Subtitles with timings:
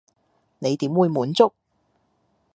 [0.57, 1.53] 你點會滿足？